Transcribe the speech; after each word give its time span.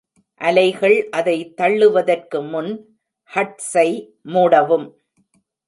அலைகள் 0.41 1.09
அதை 1.09 1.35
தள்ளுவதற்கு 1.53 2.41
முன் 2.41 2.71
ஹட்சை 3.31 3.87
மூடவும். 4.25 4.87